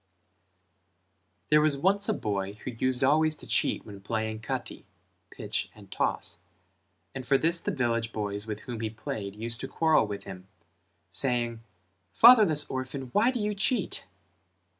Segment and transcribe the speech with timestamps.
[1.49, 4.85] There was once a boy who used always to cheat when playing Kati
[5.29, 6.39] (pitch and toss)
[7.13, 10.47] and for this the village boys with whom he played used to quarrel with him,
[11.11, 11.61] saying
[12.13, 14.07] "Fatherless orphan, why do you cheat?"